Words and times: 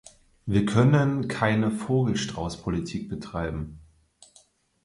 Wir 0.47 0.65
können 0.65 1.27
keine 1.27 1.69
Vogel-Strauß 1.69 2.63
Politik 2.63 3.07
betreiben. 3.07 3.81